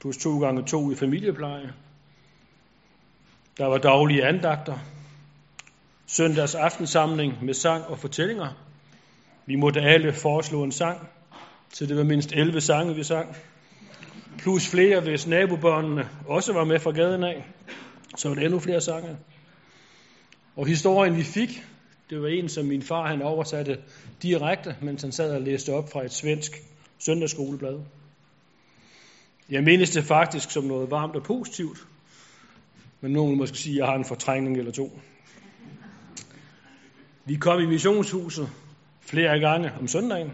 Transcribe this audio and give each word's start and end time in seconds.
plus 0.00 0.16
to 0.16 0.38
gange 0.38 0.62
to 0.62 0.92
i 0.92 0.94
familiepleje. 0.94 1.72
Der 3.58 3.66
var 3.66 3.78
daglige 3.78 4.26
andagter, 4.26 4.78
søndags 6.06 6.54
aftensamling 6.54 7.44
med 7.44 7.54
sang 7.54 7.84
og 7.84 7.98
fortællinger. 7.98 8.48
Vi 9.46 9.54
måtte 9.54 9.80
alle 9.80 10.12
foreslå 10.12 10.62
en 10.62 10.72
sang, 10.72 11.08
så 11.72 11.86
det 11.86 11.96
var 11.96 12.04
mindst 12.04 12.32
11 12.32 12.60
sange, 12.60 12.94
vi 12.94 13.02
sang. 13.02 13.36
Plus 14.38 14.68
flere, 14.68 15.00
hvis 15.00 15.26
nabobørnene 15.26 16.08
også 16.26 16.52
var 16.52 16.64
med 16.64 16.80
fra 16.80 16.90
gaden 16.90 17.24
af, 17.24 17.46
så 18.16 18.28
var 18.28 18.34
det 18.34 18.44
endnu 18.44 18.58
flere 18.58 18.80
sange. 18.80 19.16
Og 20.56 20.66
historien, 20.66 21.16
vi 21.16 21.22
fik, 21.22 21.64
det 22.10 22.22
var 22.22 22.28
en, 22.28 22.48
som 22.48 22.66
min 22.66 22.82
far 22.82 23.06
han 23.06 23.22
oversatte 23.22 23.78
direkte, 24.22 24.76
mens 24.82 25.02
han 25.02 25.12
sad 25.12 25.34
og 25.34 25.40
læste 25.40 25.72
op 25.72 25.92
fra 25.92 26.04
et 26.04 26.12
svensk 26.12 26.52
søndagsskoleblad. 26.98 27.80
Jeg 29.50 29.64
mindes 29.64 29.90
det 29.90 30.04
faktisk 30.04 30.50
som 30.50 30.64
noget 30.64 30.90
varmt 30.90 31.16
og 31.16 31.22
positivt, 31.22 31.86
men 33.00 33.12
nogen 33.12 33.38
måske 33.38 33.58
sige, 33.58 33.74
at 33.74 33.78
jeg 33.78 33.86
har 33.86 33.94
en 33.94 34.04
fortrængning 34.04 34.58
eller 34.58 34.72
to. 34.72 35.00
Vi 37.24 37.34
kom 37.34 37.60
i 37.60 37.66
missionshuset 37.66 38.48
flere 39.00 39.40
gange 39.40 39.72
om 39.80 39.88
søndagen, 39.88 40.32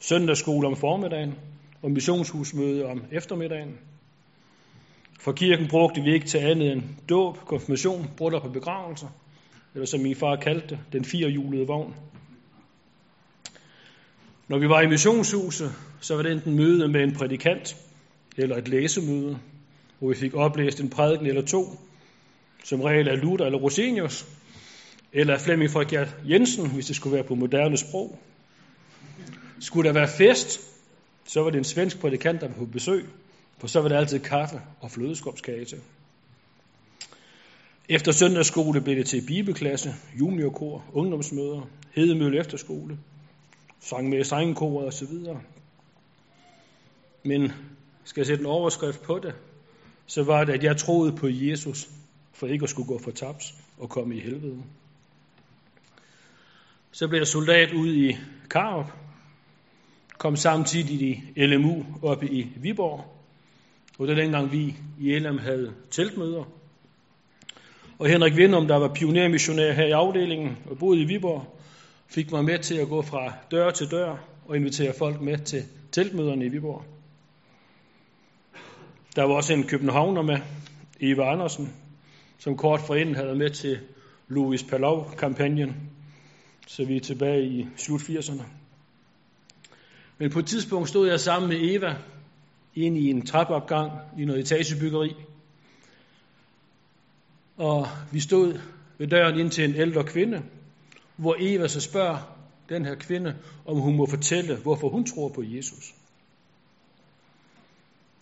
søndagsskole 0.00 0.66
om 0.66 0.76
formiddagen 0.76 1.34
og 1.82 1.90
missionshusmøde 1.90 2.86
om 2.86 3.04
eftermiddagen. 3.12 3.78
For 5.20 5.32
kirken 5.32 5.68
brugte 5.68 6.02
vi 6.02 6.12
ikke 6.12 6.26
til 6.26 6.38
andet 6.38 6.72
end 6.72 6.82
dåb, 7.08 7.38
konfirmation, 7.38 8.10
bryllup 8.16 8.44
og 8.44 8.52
begravelser, 8.52 9.08
eller 9.74 9.86
som 9.86 10.00
min 10.00 10.16
far 10.16 10.36
kaldte 10.36 10.68
det, 10.68 10.78
den 10.92 11.04
firehjulede 11.04 11.66
vogn. 11.66 11.94
Når 14.48 14.58
vi 14.58 14.68
var 14.68 14.80
i 14.80 14.86
missionshuset, 14.86 15.72
så 16.00 16.16
var 16.16 16.22
det 16.22 16.32
enten 16.32 16.56
møde 16.56 16.88
med 16.88 17.02
en 17.02 17.14
prædikant, 17.14 17.76
eller 18.36 18.56
et 18.56 18.68
læsemøde, 18.68 19.38
hvor 19.98 20.08
vi 20.08 20.14
fik 20.14 20.34
oplæst 20.34 20.80
en 20.80 20.90
prædiken 20.90 21.26
eller 21.26 21.42
to, 21.42 21.80
som 22.64 22.80
regel 22.80 23.08
af 23.08 23.20
Luther 23.20 23.46
eller 23.46 23.58
Rosenius, 23.58 24.26
eller 25.12 25.34
af 25.34 25.40
Flemming 25.40 25.70
Frederik 25.70 26.08
Jensen, 26.28 26.70
hvis 26.70 26.86
det 26.86 26.96
skulle 26.96 27.14
være 27.14 27.24
på 27.24 27.34
moderne 27.34 27.76
sprog. 27.76 28.18
Skulle 29.60 29.88
der 29.88 29.94
være 29.94 30.08
fest, 30.08 30.60
så 31.24 31.42
var 31.42 31.50
det 31.50 31.58
en 31.58 31.64
svensk 31.64 32.00
prædikant, 32.00 32.40
der 32.40 32.48
var 32.48 32.54
på 32.54 32.66
besøg, 32.66 33.04
for 33.58 33.66
så 33.66 33.80
var 33.80 33.88
det 33.88 33.96
altid 33.96 34.18
kaffe 34.18 34.60
og 34.80 34.90
flødeskumskage 34.90 35.64
til. 35.64 35.78
Efter 37.88 38.12
søndagsskole 38.12 38.80
blev 38.80 38.96
det 38.96 39.06
til 39.06 39.26
bibelklasse, 39.26 39.94
juniorkor, 40.20 40.84
ungdomsmøder, 40.92 41.68
Hedemølle 41.94 42.40
efterskole, 42.40 42.98
sang 43.80 44.08
med 44.08 44.24
strengekor 44.24 44.84
og 44.84 44.92
så 44.92 45.06
videre. 45.06 45.40
Men 47.24 47.52
skal 48.04 48.20
jeg 48.20 48.26
sætte 48.26 48.40
en 48.40 48.46
overskrift 48.46 49.02
på 49.02 49.18
det, 49.18 49.34
så 50.06 50.22
var 50.22 50.44
det, 50.44 50.52
at 50.52 50.64
jeg 50.64 50.76
troede 50.76 51.12
på 51.12 51.28
Jesus, 51.28 51.88
for 52.32 52.46
ikke 52.46 52.62
at 52.62 52.70
skulle 52.70 52.88
gå 52.88 52.98
for 52.98 53.10
tabs 53.10 53.54
og 53.78 53.88
komme 53.88 54.16
i 54.16 54.20
helvede. 54.20 54.62
Så 56.92 57.08
blev 57.08 57.20
jeg 57.20 57.26
soldat 57.26 57.72
ud 57.72 57.94
i 57.94 58.16
Karup, 58.50 58.92
kom 60.18 60.36
samtidig 60.36 61.00
i 61.36 61.46
LMU 61.46 61.84
oppe 62.02 62.26
i 62.28 62.48
Viborg, 62.56 63.04
og 63.98 64.08
det 64.08 64.16
var 64.16 64.22
dengang 64.22 64.52
vi 64.52 64.76
i 65.00 65.18
LM 65.18 65.38
havde 65.38 65.74
teltmøder. 65.90 66.44
Og 67.98 68.08
Henrik 68.08 68.36
Vindum, 68.36 68.66
der 68.66 68.76
var 68.76 68.94
pionermissionær 68.94 69.72
her 69.72 69.86
i 69.86 69.90
afdelingen 69.90 70.58
og 70.70 70.78
boede 70.78 71.02
i 71.02 71.04
Viborg, 71.04 71.60
fik 72.06 72.32
mig 72.32 72.44
med 72.44 72.58
til 72.58 72.74
at 72.74 72.88
gå 72.88 73.02
fra 73.02 73.32
dør 73.50 73.70
til 73.70 73.90
dør 73.90 74.16
og 74.46 74.56
invitere 74.56 74.94
folk 74.98 75.20
med 75.20 75.38
til 75.38 75.62
teltmøderne 75.92 76.46
i 76.46 76.48
Viborg. 76.48 76.99
Der 79.20 79.26
var 79.26 79.34
også 79.34 79.54
en 79.54 79.64
københavner 79.64 80.22
med, 80.22 80.38
Eva 81.00 81.32
Andersen, 81.32 81.72
som 82.38 82.56
kort 82.56 82.80
forinden 82.80 83.14
havde 83.14 83.34
med 83.34 83.50
til 83.50 83.78
Louis 84.28 84.62
Palau-kampagnen, 84.62 85.90
så 86.66 86.84
vi 86.84 86.96
er 86.96 87.00
tilbage 87.00 87.44
i 87.44 87.66
slut 87.76 88.00
80'erne. 88.00 88.42
Men 90.18 90.30
på 90.30 90.38
et 90.38 90.46
tidspunkt 90.46 90.88
stod 90.88 91.08
jeg 91.08 91.20
sammen 91.20 91.48
med 91.48 91.70
Eva 91.70 91.96
ind 92.74 92.96
i 92.98 93.10
en 93.10 93.26
trappeopgang 93.26 93.92
i 94.18 94.24
noget 94.24 94.40
etagebyggeri. 94.40 95.14
Og 97.56 97.86
vi 98.12 98.20
stod 98.20 98.60
ved 98.98 99.06
døren 99.06 99.40
ind 99.40 99.50
til 99.50 99.64
en 99.64 99.74
ældre 99.74 100.04
kvinde, 100.04 100.42
hvor 101.16 101.36
Eva 101.38 101.68
så 101.68 101.80
spørger 101.80 102.36
den 102.68 102.84
her 102.84 102.94
kvinde, 102.94 103.36
om 103.66 103.78
hun 103.78 103.96
må 103.96 104.06
fortælle, 104.06 104.56
hvorfor 104.56 104.88
hun 104.88 105.04
tror 105.04 105.28
på 105.28 105.42
Jesus. 105.42 105.94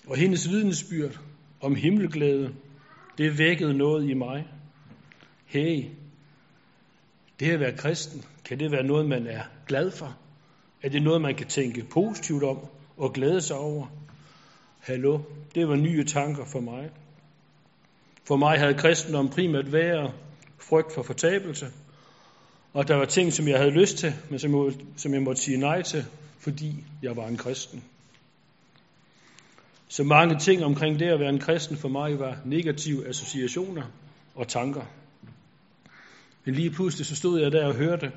Og 0.09 0.17
hendes 0.17 0.49
vidnesbyrd 0.49 1.21
om 1.61 1.75
himmelglæde, 1.75 2.55
det 3.19 3.39
vækkede 3.39 3.75
noget 3.75 4.11
i 4.11 4.15
mig. 4.15 4.47
Hey, 5.47 5.85
det 7.41 7.51
at 7.51 7.61
være 7.61 7.77
kristen, 7.77 8.25
kan 8.45 8.59
det 8.59 8.73
være 8.73 8.83
noget, 8.83 9.09
man 9.09 9.27
er 9.27 9.43
glad 9.67 9.91
for? 9.91 10.17
Er 10.83 10.89
det 10.89 11.03
noget, 11.03 11.23
man 11.23 11.35
kan 11.35 11.47
tænke 11.47 11.85
positivt 11.85 12.43
om 12.43 12.59
og 12.97 13.13
glæde 13.13 13.41
sig 13.41 13.57
over? 13.57 13.87
Hallo, 14.79 15.19
det 15.55 15.69
var 15.69 15.77
nye 15.77 16.05
tanker 16.05 16.45
for 16.45 16.61
mig. 16.61 16.91
For 18.25 18.37
mig 18.37 18.59
havde 18.59 18.75
kristendom 18.75 19.29
primært 19.29 19.73
været 19.73 20.13
frygt 20.59 20.95
for 20.95 21.03
fortabelse, 21.03 21.67
og 22.73 22.89
der 22.89 22.97
var 22.97 23.05
ting, 23.05 23.33
som 23.33 23.49
jeg 23.49 23.59
havde 23.59 23.71
lyst 23.71 23.99
til, 23.99 24.13
men 24.31 24.39
som 24.39 24.65
jeg, 24.65 24.75
som 24.97 25.15
jeg 25.15 25.23
måtte 25.23 25.43
sige 25.43 25.57
nej 25.57 25.83
til, 25.83 26.05
fordi 26.39 26.85
jeg 27.03 27.17
var 27.17 27.27
en 27.27 27.37
kristen. 27.37 27.85
Så 29.89 30.05
mange 30.05 30.39
ting 30.39 30.65
omkring 30.65 30.99
det 30.99 31.07
at 31.07 31.21
være 31.21 31.29
en 31.29 31.39
kristen 31.39 31.77
for 31.77 31.89
mig 31.89 32.19
var 32.19 32.39
negative 32.45 33.09
associationer 33.09 33.83
og 34.35 34.49
tanker. 34.49 34.83
Men 36.45 36.55
lige 36.55 36.71
pludselig 36.71 37.07
så 37.07 37.17
stod 37.17 37.41
jeg 37.41 37.53
der 37.53 37.67
og 37.67 37.75
hørte 37.75 38.13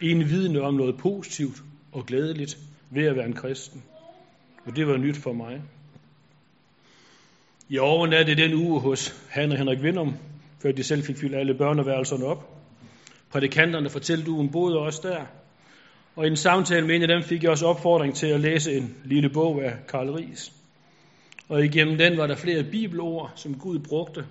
en 0.00 0.28
vidne 0.28 0.60
om 0.60 0.74
noget 0.74 0.98
positivt 0.98 1.62
og 1.92 2.06
glædeligt 2.06 2.58
ved 2.90 3.06
at 3.06 3.16
være 3.16 3.26
en 3.26 3.32
kristen. 3.32 3.82
Og 4.66 4.76
det 4.76 4.86
var 4.86 4.96
nyt 4.96 5.16
for 5.16 5.32
mig. 5.32 5.62
I 7.68 7.78
overnattede 7.78 8.42
den 8.42 8.54
uge 8.54 8.80
hos 8.80 9.14
Han 9.30 9.52
og 9.52 9.58
Henrik 9.58 9.82
Vindum, 9.82 10.14
før 10.62 10.72
de 10.72 10.82
selv 10.82 11.02
fik 11.02 11.16
fyldt 11.16 11.34
alle 11.34 11.54
børneværelserne 11.54 12.24
op. 12.24 12.62
Prædikanterne 13.30 13.90
fortalte 13.90 14.30
ugen 14.30 14.50
boede 14.50 14.78
også 14.78 15.00
der. 15.08 15.26
Og 16.16 16.24
i 16.24 16.30
en 16.30 16.36
samtale 16.36 16.86
med 16.86 16.96
en 16.96 17.02
af 17.02 17.08
dem 17.08 17.22
fik 17.22 17.42
jeg 17.42 17.50
også 17.50 17.66
opfordring 17.66 18.14
til 18.14 18.26
at 18.26 18.40
læse 18.40 18.72
en 18.72 18.94
lille 19.04 19.30
bog 19.30 19.64
af 19.64 19.76
Karl 19.88 20.10
Ries. 20.10 20.61
Og 21.52 21.64
igennem 21.64 21.98
den 21.98 22.16
var 22.16 22.26
der 22.26 22.36
flere 22.36 22.64
bibelord, 22.64 23.32
som 23.36 23.58
Gud 23.58 23.78
brugte 23.78 24.26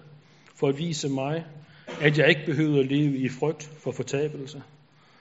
for 0.56 0.68
at 0.68 0.78
vise 0.78 1.10
mig, 1.10 1.46
at 2.02 2.18
jeg 2.18 2.30
ikke 2.30 2.46
behøvede 2.46 2.80
at 2.80 2.86
leve 2.86 3.18
i 3.18 3.30
frygt 3.30 3.64
for 3.64 3.92
fortabelse, 3.92 4.64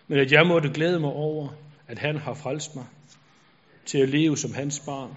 men 0.08 0.18
at 0.18 0.32
jeg 0.32 0.46
måtte 0.46 0.68
glæde 0.68 1.00
mig 1.00 1.10
over, 1.10 1.48
at 1.88 1.98
han 1.98 2.16
har 2.16 2.34
frelst 2.34 2.76
mig 2.76 2.84
til 3.86 3.98
at 3.98 4.08
leve 4.08 4.36
som 4.36 4.54
hans 4.54 4.80
barn. 4.80 5.16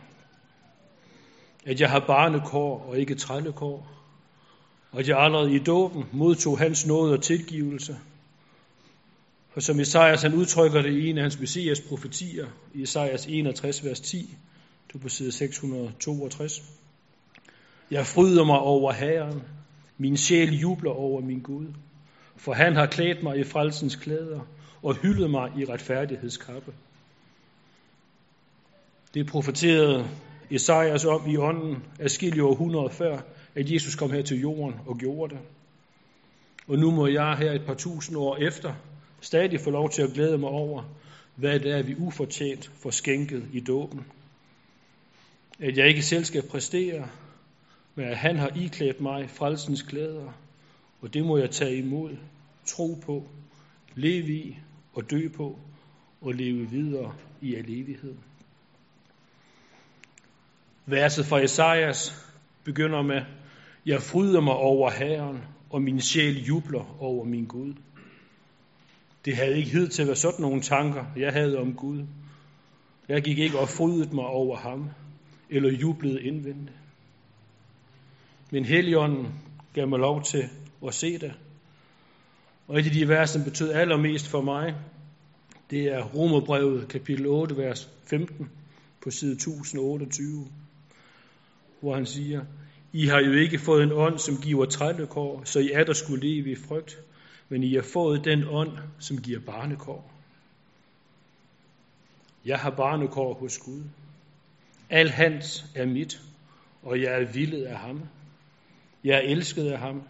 At 1.66 1.82
jeg 1.82 1.90
har 1.90 2.00
barnekår 2.00 2.86
og 2.90 3.00
ikke 3.00 3.16
trællekår. 3.16 3.88
Og 4.92 5.00
at 5.00 5.08
jeg 5.08 5.20
allerede 5.20 5.56
i 5.56 5.60
dåben 5.60 6.06
modtog 6.12 6.60
hans 6.60 6.88
nåde 6.88 7.14
og 7.14 7.24
tilgivelse. 7.24 7.98
For 9.54 9.60
som 9.60 9.80
Esajas 9.80 10.22
han 10.22 10.34
udtrykker 10.34 10.82
det 10.82 10.94
i 10.94 11.10
en 11.10 11.18
af 11.18 11.22
hans 11.22 11.40
messias 11.40 11.82
profetier, 11.82 12.48
i 12.74 12.82
Esajas 12.82 13.26
61, 13.26 13.86
vers 13.86 14.00
10, 14.00 14.38
du 14.94 14.98
på 14.98 15.10
side 15.10 15.32
662. 15.32 16.64
Jeg 17.92 18.06
fryder 18.06 18.46
mig 18.46 18.60
over 18.60 18.92
Herren. 18.92 19.44
Min 19.98 20.18
sjæl 20.18 20.60
jubler 20.60 20.92
over 20.92 21.22
min 21.22 21.40
Gud. 21.40 21.68
For 22.36 22.54
han 22.54 22.76
har 22.76 22.86
klædt 22.86 23.24
mig 23.24 23.40
i 23.40 23.44
frelsens 23.44 23.96
klæder 23.96 24.40
og 24.84 24.96
hyldet 24.96 25.30
mig 25.32 25.52
i 25.58 25.66
retfærdighedskappe. 25.66 26.74
Det 29.14 29.28
profeterede 29.28 30.10
Esajas 30.52 31.06
om 31.06 31.30
i 31.30 31.38
ånden 31.38 31.84
af 32.00 32.08
århundreder 32.42 32.90
før, 32.90 33.22
at 33.56 33.72
Jesus 33.72 33.96
kom 33.96 34.12
her 34.12 34.22
til 34.22 34.40
jorden 34.40 34.76
og 34.88 34.98
gjorde 34.98 35.36
det. 35.36 35.42
Og 36.68 36.78
nu 36.78 36.92
må 36.92 37.08
jeg 37.08 37.38
her 37.38 37.52
et 37.52 37.66
par 37.66 37.74
tusind 37.74 38.18
år 38.18 38.38
efter 38.38 38.74
stadig 39.22 39.60
få 39.60 39.70
lov 39.70 39.90
til 39.90 40.02
at 40.02 40.14
glæde 40.14 40.38
mig 40.38 40.50
over, 40.50 40.84
hvad 41.36 41.60
det 41.60 41.72
er, 41.72 41.84
vi 41.84 41.96
ufortjent 41.98 42.72
får 42.82 42.90
skænket 42.90 43.44
i 43.54 43.60
dåben. 43.60 44.06
At 45.60 45.78
jeg 45.78 45.88
ikke 45.88 46.02
selv 46.02 46.24
skal 46.24 46.48
præstere, 46.48 47.10
men 47.96 48.06
at 48.06 48.18
han 48.18 48.38
har 48.38 48.50
iklædt 48.56 49.02
mig 49.02 49.30
frelsens 49.30 49.82
klæder, 49.82 50.32
og 51.02 51.14
det 51.14 51.26
må 51.26 51.38
jeg 51.38 51.52
tage 51.52 51.78
imod, 51.78 52.18
tro 52.66 52.98
på, 53.06 53.28
leve 53.96 54.34
i 54.34 54.58
og 54.94 55.12
dø 55.12 55.30
på, 55.30 55.60
og 56.22 56.34
leve 56.34 56.70
videre 56.70 57.16
i 57.42 57.56
al 57.56 57.66
evighed. 57.70 58.16
Verset 60.86 61.26
fra 61.26 61.44
Esajas 61.44 62.30
begynder 62.64 63.02
med, 63.02 63.22
Jeg 63.86 64.02
fryder 64.02 64.42
mig 64.42 64.54
over 64.54 64.92
Herren, 64.92 65.44
og 65.70 65.82
min 65.82 66.02
sjæl 66.02 66.44
jubler 66.46 66.98
over 67.00 67.26
min 67.26 67.46
Gud. 67.46 67.74
Det 69.26 69.36
havde 69.36 69.58
ikke 69.58 69.70
hed 69.70 69.88
til 69.88 70.02
at 70.02 70.08
være 70.08 70.16
sådan 70.16 70.42
nogle 70.42 70.62
tanker, 70.62 71.06
jeg 71.18 71.34
havde 71.34 71.58
om 71.58 71.74
Gud. 71.74 72.06
Jeg 73.10 73.22
gik 73.22 73.40
ikke 73.40 73.60
og 73.60 73.70
frydede 73.70 74.16
mig 74.16 74.26
over 74.26 74.58
ham, 74.58 74.90
eller 75.54 75.72
jublede 75.72 76.24
indvendigt. 76.24 76.78
Men 78.52 78.66
Helligånden 78.66 79.28
gav 79.74 79.88
mig 79.88 80.00
lov 80.00 80.24
til 80.24 80.50
at 80.88 80.94
se 80.94 81.18
det. 81.18 81.34
Og 82.68 82.80
et 82.80 82.86
af 82.86 82.92
de 82.92 83.08
vers, 83.08 83.30
som 83.30 83.44
betød 83.44 83.72
allermest 83.72 84.28
for 84.28 84.42
mig, 84.42 84.76
det 85.70 85.84
er 85.84 86.04
Romerbrevet 86.04 86.88
kapitel 86.88 87.28
8, 87.28 87.58
vers 87.58 87.90
15 88.06 88.50
på 89.04 89.12
side 89.12 89.34
1028, 89.34 90.48
hvor 91.80 91.96
han 91.96 92.06
siger, 92.06 92.46
I 92.94 93.08
har 93.08 93.20
jo 93.20 93.32
ikke 93.32 93.60
fået 93.60 93.84
en 93.84 93.92
ånd, 93.92 94.18
som 94.18 94.38
giver 94.38 94.66
trælekår, 94.66 95.42
så 95.44 95.60
I 95.60 95.72
er 95.72 95.84
der 95.84 95.94
skulle 95.94 96.28
leve 96.28 96.52
i 96.52 96.56
frygt, 96.56 97.00
men 97.50 97.64
I 97.64 97.74
har 97.74 97.82
fået 97.94 98.26
den 98.26 98.44
ånd, 98.50 98.78
som 99.00 99.18
giver 99.18 99.40
barnekår. 99.40 100.12
Jeg 102.46 102.60
har 102.60 102.70
barnekår 102.70 103.34
hos 103.34 103.58
Gud. 103.58 103.84
Al 104.90 105.10
hans 105.10 105.66
er 105.76 105.86
mit, 105.86 106.22
og 106.82 107.02
jeg 107.02 107.22
er 107.22 107.32
villet 107.34 107.64
af 107.64 107.78
ham. 107.78 108.02
Jeg 109.04 109.16
er 109.16 109.22
elsket 109.22 109.72
af 109.72 109.80
ham. 109.80 110.04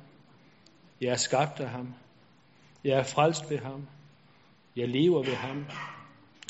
Jeg 1.02 1.10
er 1.10 1.16
skabt 1.16 1.60
af 1.60 1.70
ham. 1.70 1.94
Jeg 2.84 3.00
er 3.00 3.04
frelst 3.04 3.50
ved 3.50 3.58
ham. 3.58 3.88
Jeg 4.75 4.88
lever 4.88 5.24
ved 5.24 5.36
ham. 5.36 5.66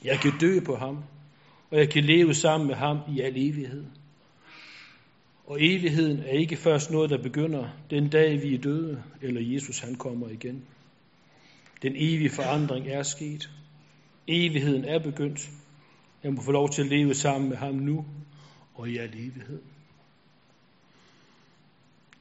Jeg 0.04 0.20
kan 0.20 0.32
dø 0.42 0.60
på 0.66 0.76
ham. 0.76 1.04
Og 1.72 1.78
jeg 1.78 1.90
kan 1.90 2.04
leve 2.04 2.34
sammen 2.34 2.68
med 2.68 2.76
ham 2.76 3.00
i 3.16 3.22
al 3.22 3.34
evighed. 3.38 3.86
Og 5.46 5.58
evigheden 5.62 6.20
er 6.20 6.40
ikke 6.40 6.56
først 6.56 6.92
noget, 6.92 7.10
der 7.10 7.18
begynder 7.18 7.70
den 7.90 8.10
dag, 8.10 8.42
vi 8.42 8.54
er 8.56 8.62
døde, 8.62 9.04
eller 9.22 9.42
Jesus 9.42 9.80
han 9.80 9.96
kommer 9.96 10.30
igen. 10.30 10.66
Den 11.82 11.94
evige 11.96 12.30
forandring 12.30 12.88
er 12.88 13.04
sket. 13.04 13.50
Evigheden 14.28 14.86
er 14.86 15.00
begyndt. 15.00 15.50
Jeg 16.24 16.34
må 16.34 16.42
få 16.42 16.52
lov 16.52 16.70
til 16.70 16.82
at 16.82 16.88
leve 16.88 17.14
sammen 17.14 17.50
med 17.50 17.58
ham 17.58 17.76
nu 17.76 18.06
og 18.76 18.90
i 18.90 18.98
al 18.98 19.14
evighed. 19.14 19.62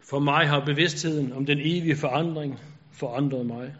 For 0.01 0.19
mig 0.19 0.49
har 0.49 0.65
bevidstheden 0.65 1.33
om 1.33 1.47
den 1.47 1.59
evige 1.59 1.97
forandring 1.97 2.59
forandret 2.93 3.47
mig. 3.47 3.75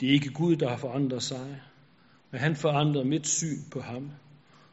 Det 0.00 0.08
er 0.08 0.12
ikke 0.12 0.30
Gud, 0.30 0.56
der 0.56 0.68
har 0.68 0.76
forandret 0.76 1.22
sig, 1.22 1.60
men 2.30 2.40
han 2.40 2.56
forandrede 2.56 3.04
mit 3.04 3.26
syn 3.26 3.70
på 3.72 3.80
ham, 3.80 4.10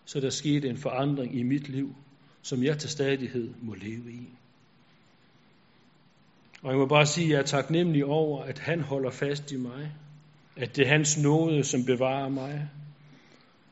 så 0.05 0.19
der 0.19 0.29
skete 0.29 0.69
en 0.69 0.77
forandring 0.77 1.35
i 1.35 1.43
mit 1.43 1.69
liv, 1.69 1.95
som 2.41 2.63
jeg 2.63 2.79
til 2.79 2.89
stadighed 2.89 3.53
må 3.61 3.73
leve 3.73 4.11
i. 4.11 4.29
Og 6.63 6.69
jeg 6.69 6.77
må 6.77 6.85
bare 6.85 7.05
sige, 7.05 7.25
at 7.25 7.31
jeg 7.31 7.39
er 7.39 7.45
taknemmelig 7.45 8.05
over, 8.05 8.43
at 8.43 8.59
han 8.59 8.81
holder 8.81 9.11
fast 9.11 9.51
i 9.51 9.57
mig, 9.57 9.91
at 10.55 10.75
det 10.75 10.85
er 10.85 10.89
hans 10.89 11.17
nåde, 11.17 11.63
som 11.63 11.85
bevarer 11.85 12.29
mig, 12.29 12.69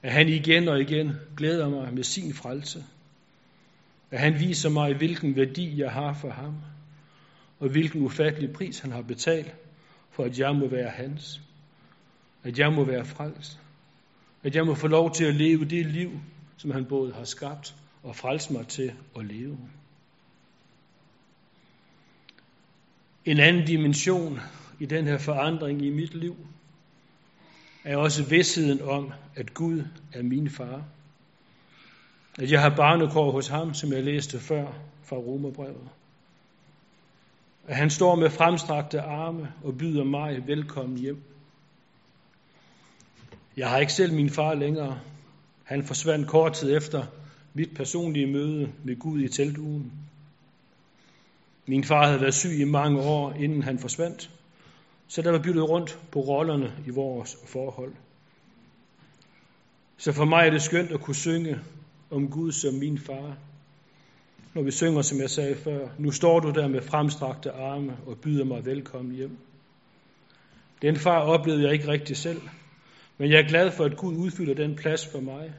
at 0.04 0.12
han 0.12 0.30
igen 0.30 0.68
og 0.68 0.82
igen 0.82 1.12
glæder 1.38 1.70
mig 1.70 1.94
med 1.94 2.04
sin 2.04 2.34
frelse, 2.34 2.84
at 4.12 4.20
han 4.20 4.40
viser 4.40 4.70
mig, 4.70 4.94
hvilken 4.94 5.36
værdi 5.36 5.80
jeg 5.80 5.92
har 5.92 6.14
for 6.14 6.30
ham, 6.30 6.56
og 7.60 7.70
hvilken 7.70 8.02
ufattelig 8.02 8.54
pris 8.54 8.80
han 8.80 8.92
har 8.92 9.02
betalt, 9.02 9.56
for 10.12 10.24
at 10.24 10.40
jeg 10.40 10.56
må 10.56 10.68
være 10.68 10.90
hans, 10.90 11.42
at 12.44 12.60
jeg 12.60 12.74
må 12.74 12.84
være 12.84 13.06
frelst, 13.06 13.60
at 14.44 14.56
jeg 14.56 14.66
må 14.66 14.76
få 14.76 14.88
lov 14.88 15.14
til 15.14 15.26
at 15.26 15.36
leve 15.36 15.66
det 15.66 15.86
liv, 15.86 16.12
som 16.58 16.72
han 16.72 16.86
både 16.86 17.14
har 17.14 17.24
skabt 17.24 17.76
og 18.04 18.16
frelst 18.16 18.52
mig 18.52 18.68
til 18.68 18.94
at 19.20 19.26
leve. 19.26 19.58
En 23.26 23.40
anden 23.40 23.66
dimension 23.66 24.40
i 24.80 24.86
den 24.86 25.06
her 25.06 25.18
forandring 25.18 25.82
i 25.82 25.90
mit 25.90 26.16
liv 26.16 26.36
er 27.90 27.98
også 27.98 28.24
vidsheden 28.24 28.82
om, 28.82 29.12
at 29.36 29.54
Gud 29.54 29.84
er 30.14 30.24
min 30.24 30.50
far. 30.50 30.84
At 32.40 32.52
jeg 32.52 32.62
har 32.62 32.76
barnekår 32.76 33.32
hos 33.32 33.48
ham, 33.48 33.74
som 33.74 33.94
jeg 33.94 34.04
læste 34.04 34.40
før 34.40 34.68
fra 35.04 35.16
Romerbrevet. 35.16 35.90
At 37.68 37.76
han 37.76 37.90
står 37.90 38.16
med 38.16 38.30
fremstrakte 38.30 39.02
arme 39.02 39.54
og 39.64 39.78
byder 39.78 40.04
mig 40.04 40.48
velkommen 40.48 40.98
hjem. 40.98 41.24
Jeg 43.58 43.70
har 43.70 43.78
ikke 43.78 43.94
selv 43.94 44.14
min 44.14 44.30
far 44.30 44.54
længere. 44.54 45.00
Han 45.64 45.84
forsvandt 45.84 46.28
kort 46.28 46.54
tid 46.54 46.78
efter 46.78 47.06
mit 47.54 47.70
personlige 47.76 48.28
møde 48.28 48.72
med 48.84 49.00
Gud 49.00 49.22
i 49.22 49.28
teltugen. 49.28 49.92
Min 51.66 51.84
far 51.84 52.06
havde 52.06 52.22
været 52.22 52.34
syg 52.34 52.60
i 52.60 52.64
mange 52.64 53.02
år, 53.02 53.34
inden 53.34 53.64
han 53.64 53.80
forsvandt, 53.80 54.30
så 55.10 55.22
der 55.22 55.32
var 55.32 55.40
byttet 55.40 55.70
rundt 55.70 56.00
på 56.12 56.20
rollerne 56.20 56.74
i 56.88 56.90
vores 56.90 57.38
forhold. 57.46 57.94
Så 59.98 60.12
for 60.12 60.26
mig 60.26 60.46
er 60.46 60.50
det 60.50 60.62
skønt 60.62 60.92
at 60.92 61.02
kunne 61.02 61.16
synge 61.16 61.60
om 62.12 62.30
Gud 62.30 62.52
som 62.52 62.74
min 62.74 62.98
far. 62.98 63.38
Når 64.54 64.62
vi 64.62 64.72
synger, 64.72 65.02
som 65.02 65.20
jeg 65.20 65.30
sagde 65.30 65.56
før, 65.56 65.88
nu 65.98 66.12
står 66.12 66.40
du 66.40 66.52
der 66.52 66.68
med 66.68 66.82
fremstrakte 66.82 67.52
arme 67.52 67.98
og 68.08 68.18
byder 68.18 68.46
mig 68.46 68.66
velkommen 68.66 69.16
hjem. 69.16 69.38
Den 70.82 70.96
far 70.96 71.20
oplevede 71.20 71.64
jeg 71.64 71.74
ikke 71.74 71.88
rigtig 71.88 72.18
selv, 72.18 72.42
men 73.18 73.32
jeg 73.32 73.40
er 73.40 73.48
glad 73.48 73.72
for, 73.72 73.86
at 73.86 73.98
Gud 73.98 74.16
udfylder 74.18 74.54
den 74.54 74.76
plads 74.76 75.08
for 75.08 75.20
mig, 75.20 75.54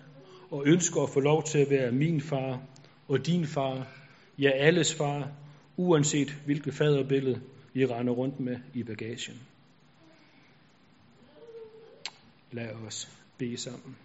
og 0.51 0.63
ønsker 0.67 1.03
at 1.03 1.11
få 1.11 1.21
lov 1.21 1.43
til 1.43 1.59
at 1.59 1.71
være 1.71 1.93
min 1.93 2.21
far 2.21 2.61
og 3.09 3.27
din 3.27 3.47
far, 3.47 3.87
ja 4.39 4.51
alles 4.51 4.95
far, 4.95 5.29
uanset 5.77 6.37
hvilket 6.45 6.75
faderbillede 6.75 7.41
vi 7.73 7.87
render 7.87 8.13
rundt 8.13 8.41
med 8.41 8.61
i 8.75 8.83
bagagen. 8.83 9.41
Lad 12.53 12.75
os 12.75 13.09
bede 13.39 13.57
sammen. 13.57 13.97